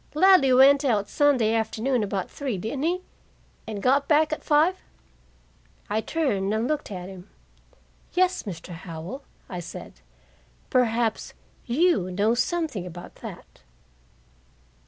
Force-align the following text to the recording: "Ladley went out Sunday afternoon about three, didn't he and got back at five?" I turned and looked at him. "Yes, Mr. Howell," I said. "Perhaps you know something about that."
"Ladley 0.15 0.51
went 0.51 0.83
out 0.83 1.07
Sunday 1.07 1.53
afternoon 1.53 2.01
about 2.01 2.27
three, 2.31 2.57
didn't 2.57 2.81
he 2.81 3.01
and 3.67 3.83
got 3.83 4.07
back 4.07 4.33
at 4.33 4.43
five?" 4.43 4.79
I 5.91 6.01
turned 6.01 6.51
and 6.55 6.67
looked 6.67 6.89
at 6.89 7.07
him. 7.07 7.29
"Yes, 8.13 8.41
Mr. 8.41 8.69
Howell," 8.69 9.21
I 9.47 9.59
said. 9.59 10.01
"Perhaps 10.71 11.35
you 11.67 12.09
know 12.09 12.33
something 12.33 12.87
about 12.87 13.17
that." 13.17 13.61